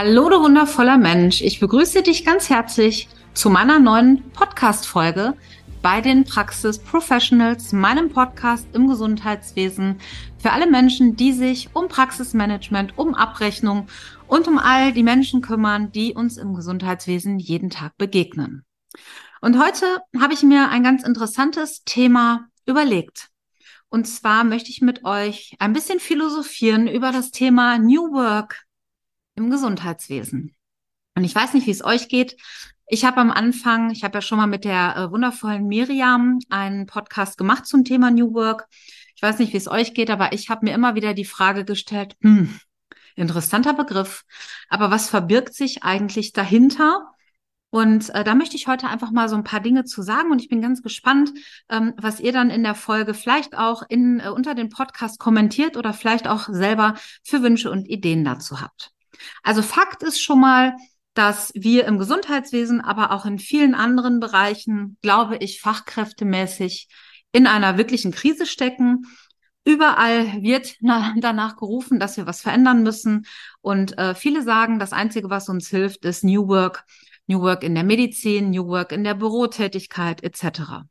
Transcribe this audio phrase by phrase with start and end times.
[0.00, 1.40] Hallo, du wundervoller Mensch.
[1.40, 5.34] Ich begrüße dich ganz herzlich zu meiner neuen Podcast-Folge
[5.82, 9.98] bei den Praxis Professionals, meinem Podcast im Gesundheitswesen
[10.38, 13.88] für alle Menschen, die sich um Praxismanagement, um Abrechnung
[14.28, 18.64] und um all die Menschen kümmern, die uns im Gesundheitswesen jeden Tag begegnen.
[19.40, 19.84] Und heute
[20.16, 23.30] habe ich mir ein ganz interessantes Thema überlegt.
[23.88, 28.67] Und zwar möchte ich mit euch ein bisschen philosophieren über das Thema New Work
[29.38, 30.54] im Gesundheitswesen.
[31.14, 32.36] Und ich weiß nicht, wie es euch geht.
[32.86, 36.86] Ich habe am Anfang, ich habe ja schon mal mit der äh, wundervollen Miriam einen
[36.86, 38.66] Podcast gemacht zum Thema New Work.
[39.14, 41.64] Ich weiß nicht, wie es euch geht, aber ich habe mir immer wieder die Frage
[41.64, 42.58] gestellt, hm,
[43.16, 44.24] interessanter Begriff,
[44.68, 47.12] aber was verbirgt sich eigentlich dahinter?
[47.70, 50.40] Und äh, da möchte ich heute einfach mal so ein paar Dinge zu sagen und
[50.40, 51.32] ich bin ganz gespannt,
[51.68, 55.76] ähm, was ihr dann in der Folge vielleicht auch in, äh, unter den Podcast kommentiert
[55.76, 58.92] oder vielleicht auch selber für Wünsche und Ideen dazu habt.
[59.42, 60.76] Also Fakt ist schon mal,
[61.14, 66.88] dass wir im Gesundheitswesen, aber auch in vielen anderen Bereichen, glaube ich, fachkräftemäßig
[67.32, 69.02] in einer wirklichen Krise stecken.
[69.64, 73.26] Überall wird danach gerufen, dass wir was verändern müssen.
[73.60, 76.84] Und äh, viele sagen, das Einzige, was uns hilft, ist New Work.
[77.26, 80.86] New Work in der Medizin, New Work in der Bürotätigkeit etc.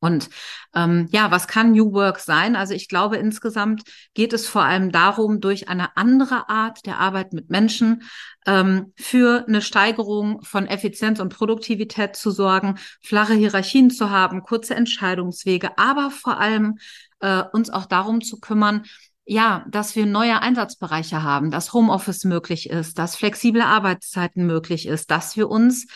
[0.00, 0.30] Und
[0.74, 2.56] ähm, ja, was kann New Work sein?
[2.56, 3.82] Also ich glaube, insgesamt
[4.14, 8.02] geht es vor allem darum, durch eine andere Art der Arbeit mit Menschen
[8.46, 14.74] ähm, für eine Steigerung von Effizienz und Produktivität zu sorgen, flache Hierarchien zu haben, kurze
[14.74, 16.78] Entscheidungswege, aber vor allem
[17.20, 18.84] äh, uns auch darum zu kümmern,
[19.26, 25.10] ja, dass wir neue Einsatzbereiche haben, dass Homeoffice möglich ist, dass flexible Arbeitszeiten möglich ist,
[25.10, 25.86] dass wir uns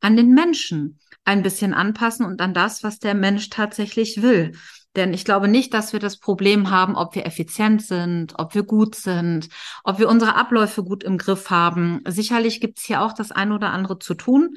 [0.00, 4.52] an den Menschen ein bisschen anpassen und an das, was der Mensch tatsächlich will.
[4.96, 8.62] Denn ich glaube nicht, dass wir das Problem haben, ob wir effizient sind, ob wir
[8.62, 9.48] gut sind,
[9.84, 12.00] ob wir unsere Abläufe gut im Griff haben.
[12.06, 14.56] Sicherlich gibt es hier auch das eine oder andere zu tun.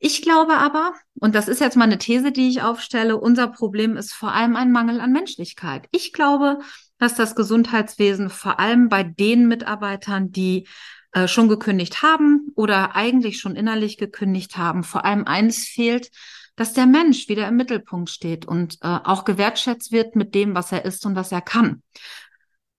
[0.00, 3.96] Ich glaube aber, und das ist jetzt mal eine These, die ich aufstelle, unser Problem
[3.96, 5.86] ist vor allem ein Mangel an Menschlichkeit.
[5.92, 6.58] Ich glaube,
[6.98, 10.66] dass das Gesundheitswesen vor allem bei den Mitarbeitern, die
[11.12, 14.84] äh, schon gekündigt haben oder eigentlich schon innerlich gekündigt haben.
[14.84, 16.10] Vor allem eines fehlt,
[16.56, 20.72] dass der Mensch wieder im Mittelpunkt steht und äh, auch gewertschätzt wird mit dem, was
[20.72, 21.82] er ist und was er kann.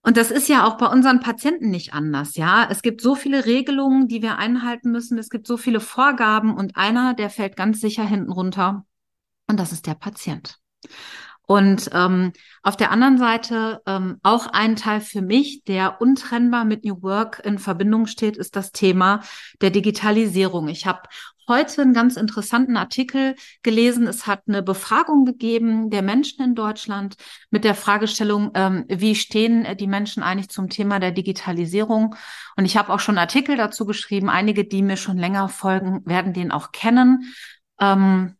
[0.02, 2.68] Und das ist ja auch bei unseren Patienten nicht anders, ja.
[2.70, 5.16] Es gibt so viele Regelungen, die wir einhalten müssen.
[5.16, 8.84] Es gibt so viele Vorgaben und einer, der fällt ganz sicher hinten runter.
[9.46, 10.58] Und das ist der Patient.
[11.46, 12.32] Und ähm,
[12.62, 17.42] auf der anderen Seite ähm, auch ein Teil für mich, der untrennbar mit New Work
[17.44, 19.20] in Verbindung steht, ist das Thema
[19.60, 20.68] der Digitalisierung.
[20.68, 21.02] Ich habe
[21.46, 24.06] heute einen ganz interessanten Artikel gelesen.
[24.06, 27.16] Es hat eine Befragung gegeben der Menschen in Deutschland
[27.50, 32.14] mit der Fragestellung, ähm, wie stehen die Menschen eigentlich zum Thema der Digitalisierung?
[32.56, 34.30] Und ich habe auch schon Artikel dazu geschrieben.
[34.30, 37.34] Einige, die mir schon länger folgen, werden den auch kennen.
[37.78, 38.36] Ähm,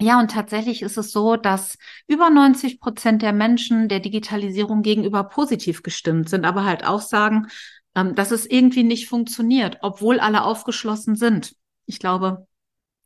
[0.00, 5.24] ja, und tatsächlich ist es so, dass über 90 Prozent der Menschen der Digitalisierung gegenüber
[5.24, 7.48] positiv gestimmt sind, aber halt auch sagen,
[7.94, 11.54] ähm, dass es irgendwie nicht funktioniert, obwohl alle aufgeschlossen sind.
[11.86, 12.46] Ich glaube,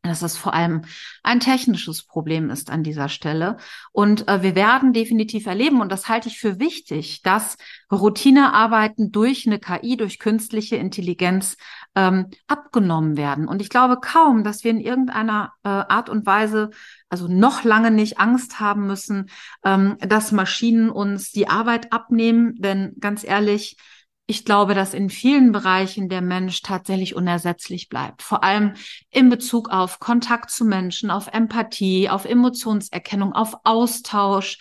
[0.05, 0.83] dass es vor allem
[1.23, 3.57] ein technisches Problem ist an dieser Stelle.
[3.91, 7.57] Und äh, wir werden definitiv erleben, und das halte ich für wichtig, dass
[7.91, 11.57] Routinearbeiten durch eine KI, durch künstliche Intelligenz
[11.95, 13.49] ähm, abgenommen werden.
[13.49, 16.71] Und ich glaube kaum, dass wir in irgendeiner äh, Art und Weise,
[17.09, 19.31] also noch lange nicht Angst haben müssen,
[19.65, 22.57] ähm, dass Maschinen uns die Arbeit abnehmen.
[22.57, 23.79] Denn ganz ehrlich,
[24.27, 28.23] ich glaube, dass in vielen Bereichen der Mensch tatsächlich unersetzlich bleibt.
[28.23, 28.73] Vor allem
[29.11, 34.59] in Bezug auf Kontakt zu Menschen, auf Empathie, auf Emotionserkennung, auf Austausch.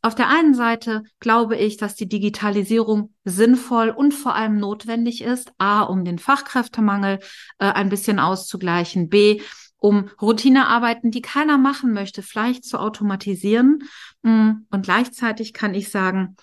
[0.00, 5.52] Auf der einen Seite glaube ich, dass die Digitalisierung sinnvoll und vor allem notwendig ist.
[5.58, 7.20] A, um den Fachkräftemangel
[7.58, 9.10] äh, ein bisschen auszugleichen.
[9.10, 9.42] B,
[9.76, 13.80] um Routinearbeiten, die keiner machen möchte, vielleicht zu automatisieren.
[14.22, 16.36] Mm, und gleichzeitig kann ich sagen,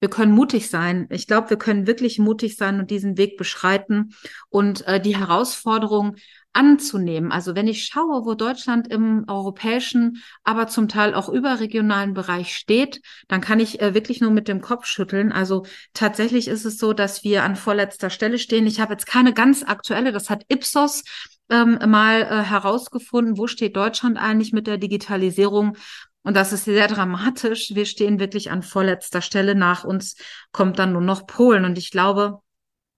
[0.00, 1.06] wir können mutig sein.
[1.10, 4.14] Ich glaube, wir können wirklich mutig sein und diesen Weg beschreiten
[4.48, 6.16] und äh, die Herausforderung
[6.52, 7.30] anzunehmen.
[7.30, 13.00] Also wenn ich schaue, wo Deutschland im europäischen, aber zum Teil auch überregionalen Bereich steht,
[13.28, 15.30] dann kann ich äh, wirklich nur mit dem Kopf schütteln.
[15.30, 15.64] Also
[15.94, 18.66] tatsächlich ist es so, dass wir an vorletzter Stelle stehen.
[18.66, 21.04] Ich habe jetzt keine ganz aktuelle, das hat Ipsos
[21.50, 25.76] ähm, mal äh, herausgefunden, wo steht Deutschland eigentlich mit der Digitalisierung.
[26.22, 27.74] Und das ist sehr dramatisch.
[27.74, 29.54] Wir stehen wirklich an vorletzter Stelle.
[29.54, 30.16] Nach uns
[30.52, 31.64] kommt dann nur noch Polen.
[31.64, 32.40] Und ich glaube,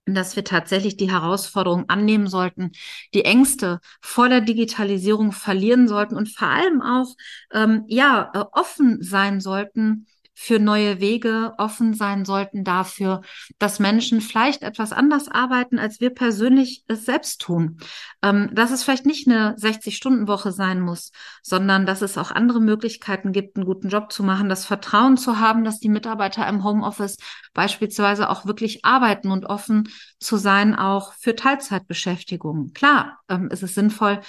[0.06, 2.72] dass wir tatsächlich die Herausforderung annehmen sollten,
[3.14, 7.14] die Ängste vor der Digitalisierung verlieren sollten und vor allem auch
[7.52, 13.20] ähm, ja äh, offen sein sollten für neue Wege offen sein sollten dafür,
[13.58, 17.78] dass Menschen vielleicht etwas anders arbeiten, als wir persönlich es selbst tun.
[18.22, 21.12] Ähm, dass es vielleicht nicht eine 60-Stunden-Woche sein muss,
[21.42, 25.38] sondern dass es auch andere Möglichkeiten gibt, einen guten Job zu machen, das Vertrauen zu
[25.38, 27.18] haben, dass die Mitarbeiter im Homeoffice
[27.52, 29.88] beispielsweise auch wirklich arbeiten und offen
[30.18, 32.72] zu sein, auch für Teilzeitbeschäftigung.
[32.72, 34.20] Klar, ähm, ist es sinnvoll,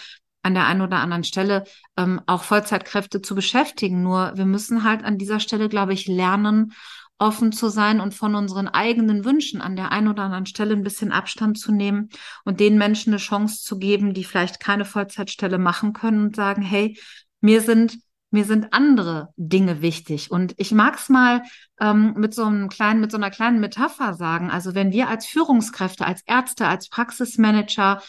[0.44, 1.64] an der einen oder anderen Stelle
[1.98, 4.04] ähm, auch Vollzeitkräfte zu beschäftigen.
[4.04, 6.74] Nur wir müssen halt an dieser Stelle, glaube ich, lernen,
[7.18, 10.84] offen zu sein und von unseren eigenen Wünschen an der einen oder anderen Stelle ein
[10.84, 12.10] bisschen Abstand zu nehmen
[12.44, 16.62] und den Menschen eine Chance zu geben, die vielleicht keine Vollzeitstelle machen können und sagen,
[16.62, 16.98] hey,
[17.40, 17.98] mir sind
[18.34, 20.32] mir sind andere Dinge wichtig.
[20.32, 21.44] Und ich mag es mal
[21.80, 24.50] ähm, mit so einem kleinen, mit so einer kleinen Metapher sagen.
[24.50, 28.02] Also wenn wir als Führungskräfte, als Ärzte, als Praxismanager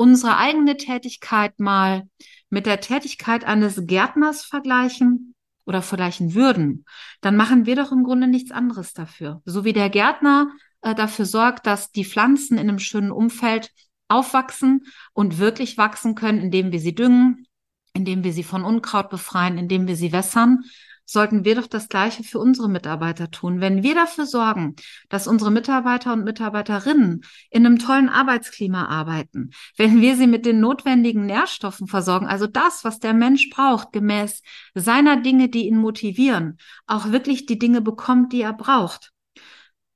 [0.00, 2.08] unsere eigene Tätigkeit mal
[2.48, 5.34] mit der Tätigkeit eines Gärtners vergleichen
[5.66, 6.86] oder vergleichen würden,
[7.20, 9.42] dann machen wir doch im Grunde nichts anderes dafür.
[9.44, 13.72] So wie der Gärtner äh, dafür sorgt, dass die Pflanzen in einem schönen Umfeld
[14.08, 17.46] aufwachsen und wirklich wachsen können, indem wir sie düngen,
[17.92, 20.60] indem wir sie von Unkraut befreien, indem wir sie wässern,
[21.10, 23.60] sollten wir doch das Gleiche für unsere Mitarbeiter tun.
[23.60, 24.76] Wenn wir dafür sorgen,
[25.08, 30.60] dass unsere Mitarbeiter und Mitarbeiterinnen in einem tollen Arbeitsklima arbeiten, wenn wir sie mit den
[30.60, 34.42] notwendigen Nährstoffen versorgen, also das, was der Mensch braucht, gemäß
[34.74, 39.10] seiner Dinge, die ihn motivieren, auch wirklich die Dinge bekommt, die er braucht,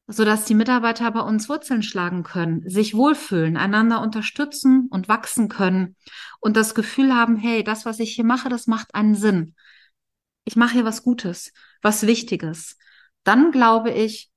[0.08, 5.94] sodass die Mitarbeiter bei uns Wurzeln schlagen können, sich wohlfühlen, einander unterstützen und wachsen können
[6.40, 9.54] und das Gefühl haben, hey, das, was ich hier mache, das macht einen Sinn
[10.44, 11.52] ich mache hier was Gutes,
[11.82, 12.76] was Wichtiges,
[13.24, 14.30] dann glaube ich,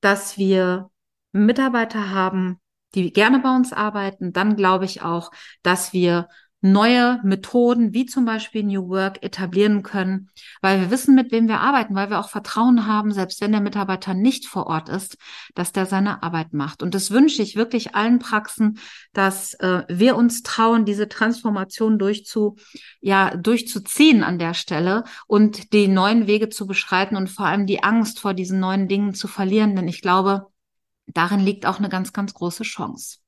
[0.00, 0.90] dass wir
[1.32, 2.60] Mitarbeiter haben,
[2.94, 4.32] die gerne bei uns arbeiten.
[4.32, 5.30] Dann glaube ich auch,
[5.62, 6.28] dass wir
[6.64, 10.30] neue Methoden wie zum Beispiel New Work etablieren können,
[10.62, 13.60] weil wir wissen, mit wem wir arbeiten, weil wir auch Vertrauen haben, selbst wenn der
[13.60, 15.18] Mitarbeiter nicht vor Ort ist,
[15.54, 16.82] dass der seine Arbeit macht.
[16.82, 18.78] Und das wünsche ich wirklich allen Praxen,
[19.12, 22.56] dass äh, wir uns trauen, diese Transformation durchzu,
[23.02, 27.82] ja, durchzuziehen an der Stelle und die neuen Wege zu beschreiten und vor allem die
[27.82, 30.46] Angst vor diesen neuen Dingen zu verlieren, denn ich glaube,
[31.06, 33.18] darin liegt auch eine ganz, ganz große Chance.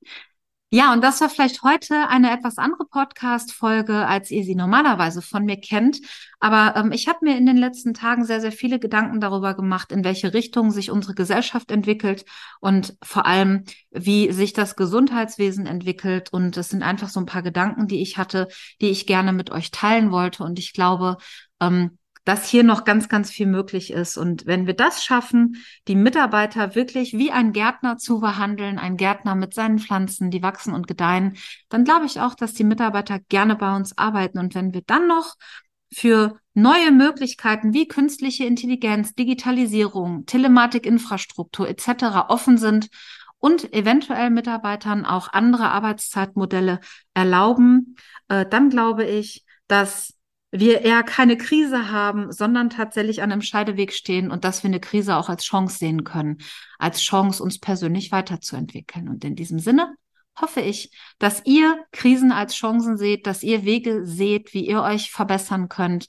[0.76, 5.46] Ja, und das war vielleicht heute eine etwas andere Podcast-Folge, als ihr sie normalerweise von
[5.46, 6.02] mir kennt.
[6.38, 9.90] Aber ähm, ich habe mir in den letzten Tagen sehr, sehr viele Gedanken darüber gemacht,
[9.90, 12.26] in welche Richtung sich unsere Gesellschaft entwickelt
[12.60, 16.30] und vor allem, wie sich das Gesundheitswesen entwickelt.
[16.30, 18.46] Und es sind einfach so ein paar Gedanken, die ich hatte,
[18.82, 20.44] die ich gerne mit euch teilen wollte.
[20.44, 21.16] Und ich glaube,
[21.58, 21.96] ähm,
[22.26, 24.18] dass hier noch ganz, ganz viel möglich ist.
[24.18, 29.36] Und wenn wir das schaffen, die Mitarbeiter wirklich wie ein Gärtner zu behandeln, ein Gärtner
[29.36, 31.36] mit seinen Pflanzen, die wachsen und gedeihen,
[31.68, 34.38] dann glaube ich auch, dass die Mitarbeiter gerne bei uns arbeiten.
[34.38, 35.36] Und wenn wir dann noch
[35.94, 42.26] für neue Möglichkeiten wie künstliche Intelligenz, Digitalisierung, Telematikinfrastruktur etc.
[42.28, 42.88] offen sind
[43.38, 46.80] und eventuell Mitarbeitern auch andere Arbeitszeitmodelle
[47.14, 47.94] erlauben,
[48.26, 50.15] äh, dann glaube ich, dass
[50.60, 54.80] wir eher keine Krise haben, sondern tatsächlich an einem Scheideweg stehen und dass wir eine
[54.80, 56.38] Krise auch als Chance sehen können,
[56.78, 59.08] als Chance, uns persönlich weiterzuentwickeln.
[59.08, 59.94] Und in diesem Sinne
[60.40, 65.10] hoffe ich, dass ihr Krisen als Chancen seht, dass ihr Wege seht, wie ihr euch
[65.10, 66.06] verbessern könnt,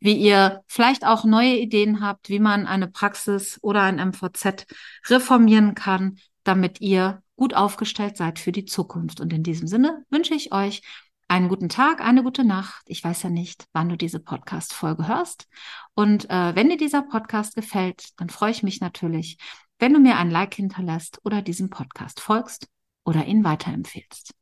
[0.00, 4.66] wie ihr vielleicht auch neue Ideen habt, wie man eine Praxis oder ein MVZ
[5.08, 9.20] reformieren kann, damit ihr gut aufgestellt seid für die Zukunft.
[9.20, 10.82] Und in diesem Sinne wünsche ich euch
[11.28, 12.82] einen guten Tag, eine gute Nacht.
[12.86, 15.48] Ich weiß ja nicht, wann du diese Podcast-Folge hörst.
[15.94, 19.38] Und äh, wenn dir dieser Podcast gefällt, dann freue ich mich natürlich,
[19.78, 22.68] wenn du mir ein Like hinterlässt oder diesem Podcast folgst
[23.04, 24.32] oder ihn weiterempfehlst.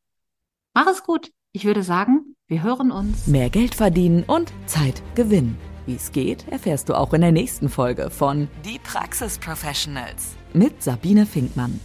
[0.74, 1.30] Mach es gut.
[1.52, 3.26] Ich würde sagen, wir hören uns.
[3.26, 5.56] Mehr Geld verdienen und Zeit gewinnen.
[5.86, 10.82] Wie es geht, erfährst du auch in der nächsten Folge von Die Praxis Professionals mit
[10.82, 11.78] Sabine Finkmann.